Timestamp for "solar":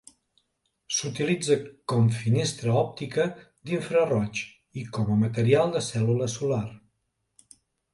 6.41-6.65